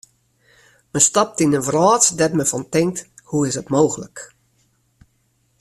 [0.91, 4.17] Men stapt yn in wrâld dêr't men fan tinkt: hoe is it mooglik.